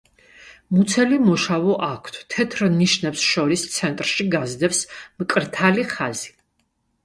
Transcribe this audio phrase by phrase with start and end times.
[0.77, 4.83] მუცელი მოშავო აქვთ, თეთრ ნიშნებს შორის ცენტრში გასდევს
[5.23, 6.37] მკრთალი ხაზი.